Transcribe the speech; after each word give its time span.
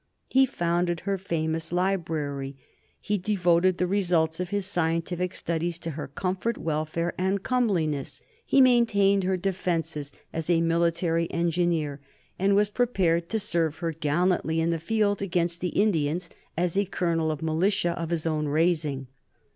He 0.29 0.47
founded 0.47 1.01
her 1.01 1.19
famous 1.19 1.71
library; 1.71 2.57
he 2.99 3.19
devoted 3.19 3.77
the 3.77 3.85
results 3.85 4.39
of 4.39 4.49
his 4.49 4.65
scientific 4.65 5.35
studies 5.35 5.77
to 5.77 5.91
her 5.91 6.07
comfort, 6.07 6.57
welfare, 6.57 7.13
and 7.19 7.43
comeliness; 7.43 8.23
he 8.43 8.61
maintained 8.61 9.25
her 9.25 9.37
defences 9.37 10.11
as 10.33 10.49
a 10.49 10.59
military 10.59 11.29
engineer, 11.31 12.01
and 12.39 12.55
was 12.55 12.71
prepared 12.71 13.29
to 13.29 13.37
serve 13.39 13.75
her 13.75 13.91
gallantly 13.93 14.59
in 14.59 14.71
the 14.71 14.79
field 14.79 15.21
against 15.21 15.61
the 15.61 15.69
Indians 15.69 16.31
as 16.57 16.75
a 16.75 16.85
colonel 16.85 17.29
of 17.29 17.43
Militia 17.43 17.89
of 17.91 18.09
his 18.09 18.25
own 18.25 18.47
raising. 18.47 19.05